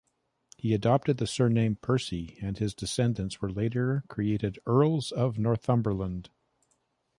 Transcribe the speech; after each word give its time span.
He 0.57 0.73
adopted 0.73 1.17
the 1.17 1.27
surname 1.27 1.75
Percy 1.75 2.39
and 2.41 2.57
his 2.57 2.73
descendants 2.73 3.39
were 3.39 3.51
later 3.51 4.03
created 4.07 4.57
Earls 4.65 5.11
of 5.11 5.37
Northumberland. 5.37 6.31